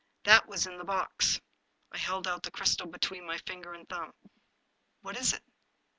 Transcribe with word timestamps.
That 0.23 0.47
was 0.47 0.65
in 0.65 0.79
the 0.79 0.83
box." 0.83 1.39
I 1.91 1.99
held 1.99 2.27
out 2.27 2.41
the 2.41 2.49
crystal 2.49 2.87
between 2.87 3.23
my 3.23 3.37
finger 3.37 3.75
and 3.75 3.87
thumb. 3.87 4.15
"What 5.01 5.15
is 5.15 5.31
it?" 5.33 5.43